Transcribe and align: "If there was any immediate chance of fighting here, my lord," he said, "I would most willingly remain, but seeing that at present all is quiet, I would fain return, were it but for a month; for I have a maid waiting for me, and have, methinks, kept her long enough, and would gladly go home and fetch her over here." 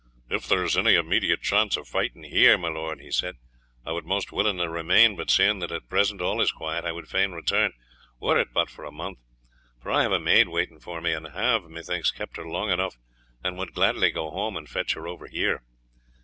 "If 0.31 0.47
there 0.47 0.63
was 0.63 0.75
any 0.75 0.95
immediate 0.95 1.43
chance 1.43 1.77
of 1.77 1.87
fighting 1.87 2.23
here, 2.23 2.57
my 2.57 2.69
lord," 2.69 3.01
he 3.01 3.11
said, 3.11 3.35
"I 3.85 3.91
would 3.91 4.03
most 4.03 4.31
willingly 4.31 4.67
remain, 4.67 5.15
but 5.15 5.29
seeing 5.29 5.59
that 5.59 5.71
at 5.71 5.89
present 5.89 6.21
all 6.21 6.41
is 6.41 6.51
quiet, 6.51 6.85
I 6.85 6.91
would 6.91 7.07
fain 7.07 7.33
return, 7.33 7.73
were 8.19 8.39
it 8.39 8.51
but 8.51 8.71
for 8.71 8.83
a 8.83 8.91
month; 8.91 9.19
for 9.79 9.91
I 9.91 10.01
have 10.01 10.11
a 10.11 10.19
maid 10.19 10.47
waiting 10.49 10.79
for 10.79 11.01
me, 11.01 11.13
and 11.13 11.27
have, 11.27 11.65
methinks, 11.65 12.09
kept 12.09 12.37
her 12.37 12.45
long 12.47 12.71
enough, 12.71 12.97
and 13.43 13.59
would 13.59 13.73
gladly 13.73 14.09
go 14.09 14.31
home 14.31 14.57
and 14.57 14.67
fetch 14.67 14.93
her 14.95 15.07
over 15.07 15.27
here." 15.27 15.61